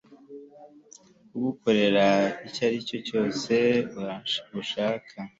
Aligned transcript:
kugukorera 1.29 2.07
icyaricyo 2.47 2.97
cyose 3.07 3.53
ushaka 4.61 5.15